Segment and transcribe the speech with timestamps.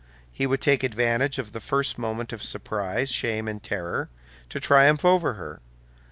[0.33, 4.09] He would take advantage of the first moment of surprise, shame, and terror,
[4.49, 5.61] to triumph over her.